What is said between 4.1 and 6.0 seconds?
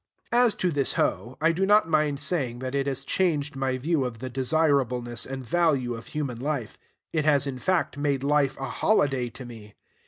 the desirableness and value